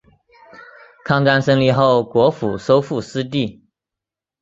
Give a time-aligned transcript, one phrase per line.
[1.05, 3.63] 抗战胜利后国府收复失地。